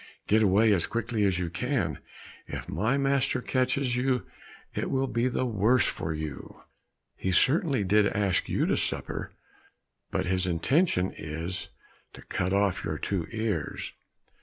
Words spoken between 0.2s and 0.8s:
get away